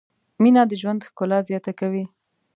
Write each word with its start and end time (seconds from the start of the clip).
مینه 0.41 0.63
د 0.67 0.71
ژوند 0.81 1.05
ښکلا 1.07 1.39
زیاته 1.49 1.71
کوي. 1.79 2.03